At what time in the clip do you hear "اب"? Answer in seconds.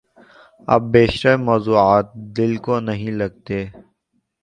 0.73-0.81